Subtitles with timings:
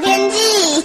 [0.00, 0.82] 天气。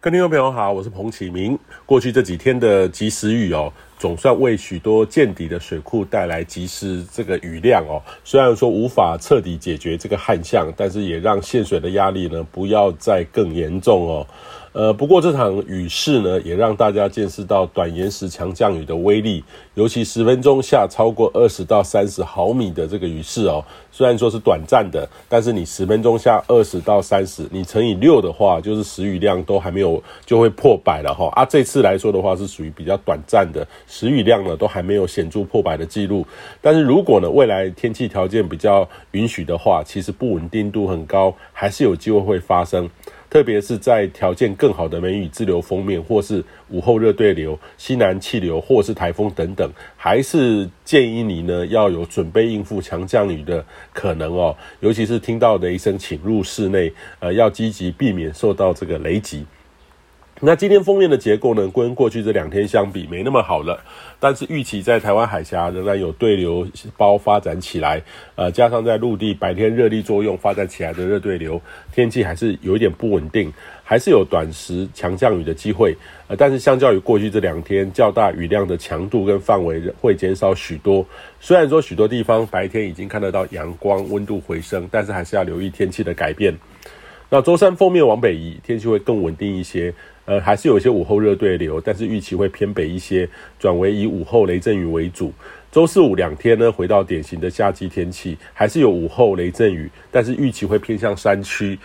[0.00, 1.56] 各位听众朋友好，我是彭启明。
[1.86, 8.02] 过去这几天的及时雨哦，总算为许多见底的水库带来及时这个雨量哦。
[8.24, 14.26] 虽然说无法彻底解决这个旱象，但是也让限水的压力呢不要再更严重哦。
[14.72, 19.44] 呃，不过这场雨势呢，也让大家见识到短延时强降雨的威力。
[19.74, 31.28] 尤其十分钟下超过二十到三十毫米的这个雨势哦，虽然说是短暂的，但是你十分钟下二十到三十，你乘以六的话，就是时雨量都还没有就会破百了哈。
[31.34, 36.26] 啊，这次来说的话是属于比较短暂的，时雨量呢都还没有显著破百的记录。
[36.62, 42.88] 但是如果呢未来天气条件比较允许的话，其实不稳定度很高，还是有机会会发生。
[43.28, 54.54] 特别是在条件更好的梅雨滞留锋面，或是午后热对流、西南气流，或是台风等等，还是建议你呢要有准备应付强降雨的可能哦。
[54.80, 59.46] 尤其是听到雷声，请入室内，呃，要积极避免受到这个雷击。
[60.44, 63.78] 那今天锋面的结构呢，跟过去这两天相比没那么好了，
[64.18, 68.02] 但是预期在台湾海峡仍然有对流包发展起来，
[68.34, 71.62] 呃，加上在陆地白天热力作用发展起来的热对流，
[71.94, 73.52] 天气还是有一点不稳定，
[73.84, 81.06] 还是有短时强降雨的机会，呃，但是相较于过去这两天较大雨量的强度跟范围会减少许多。
[81.38, 86.52] 虽然说许多地方白天已经看得到阳光，温度回升，但是还是要留意天气的改变。
[87.30, 89.94] 那周三锋面往北移，天气会更稳定一些。
[90.24, 93.28] 呃，还是有一些午后热对流，但是预期会偏北一些，
[93.58, 95.32] 转为以午后雷阵雨为主。
[95.70, 101.78] 周四五两天呢，回到典型的夏季天气，还是有午后雷阵雨，但是预期会偏向山区。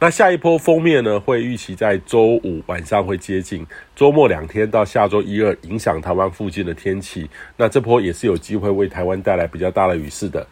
[0.00, 3.64] 那下一波锋面呢，会预期在周五晚上会接近，
[3.94, 7.30] 周末两天到下周一二影响台湾附近的天气。
[7.56, 10.44] 那这波也是有机会为台湾带来比较大的雨势的。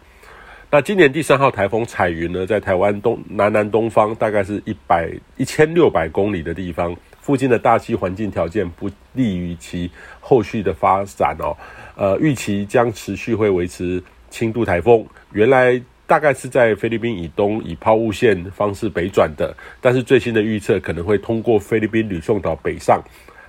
[0.70, 9.90] 那今年第三号台风彩云呢，在台湾东南南东方大概是一百一千六百公里的地方，附近的大气环境条件不利于其
[10.20, 11.56] 后续的发展哦。
[11.96, 23.02] 呃，预期将持续会维持轻度台风，原来大概是在菲律宾以东以抛物线方式北转的，但是最新的预测可能会通过菲律宾吕宋岛北上，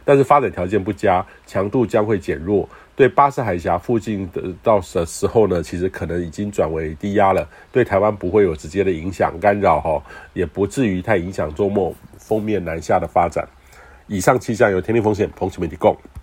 [0.05, 2.69] 但是发展条件不佳，强度将会减弱。
[2.95, 13.47] 对巴士海峡附近的到的时候呢，其实可能已经转为低压了，对台湾不会有直接的影响干扰哈，也不至于太影响周末锋面南下的发展。
[14.07, 15.95] 以上气象由天天风险彭启明提供。